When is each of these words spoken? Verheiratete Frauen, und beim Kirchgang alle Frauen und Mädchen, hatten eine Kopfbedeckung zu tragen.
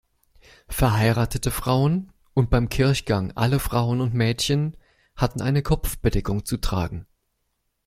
Verheiratete 0.67 1.51
Frauen, 1.51 2.11
und 2.33 2.49
beim 2.49 2.69
Kirchgang 2.69 3.33
alle 3.35 3.59
Frauen 3.59 4.01
und 4.01 4.15
Mädchen, 4.15 4.75
hatten 5.15 5.43
eine 5.43 5.61
Kopfbedeckung 5.61 6.43
zu 6.43 6.57
tragen. 6.57 7.05